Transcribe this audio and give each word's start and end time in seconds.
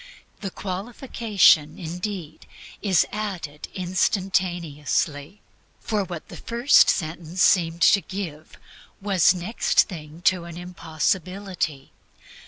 The 0.39 0.49
qualification, 0.49 1.77
indeed, 1.77 2.47
is 2.81 3.05
added 3.11 3.67
instantaneously. 3.75 5.41
For 5.79 6.03
what 6.03 6.27
the 6.27 6.37
first 6.37 6.89
sentence 6.89 7.43
seemed 7.43 7.83
to 7.83 8.01
give 8.01 8.57
was 8.99 9.35
next 9.35 9.83
thing 9.83 10.23
to 10.23 10.45
an 10.45 10.57
impossibility. 10.57 11.91